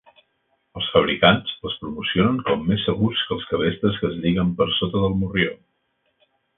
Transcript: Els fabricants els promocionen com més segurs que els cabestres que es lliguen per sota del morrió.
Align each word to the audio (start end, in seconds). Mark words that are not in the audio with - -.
Els 0.79 0.87
fabricants 0.93 1.51
els 1.69 1.75
promocionen 1.83 2.41
com 2.49 2.65
més 2.71 2.87
segurs 2.89 3.23
que 3.29 3.39
els 3.39 3.47
cabestres 3.53 4.01
que 4.03 4.13
es 4.13 4.19
lliguen 4.27 4.53
per 4.59 4.71
sota 4.83 5.07
del 5.07 5.19
morrió. 5.25 5.57